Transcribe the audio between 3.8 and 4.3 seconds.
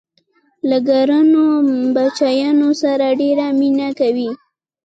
کوي.